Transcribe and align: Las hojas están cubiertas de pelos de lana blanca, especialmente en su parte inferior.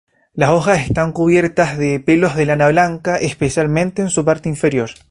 Las 0.33 0.49
hojas 0.49 0.87
están 0.87 1.11
cubiertas 1.11 1.77
de 1.77 1.99
pelos 1.99 2.35
de 2.35 2.47
lana 2.47 2.69
blanca, 2.69 3.17
especialmente 3.17 4.01
en 4.01 4.09
su 4.09 4.25
parte 4.25 4.49
inferior. 4.49 4.89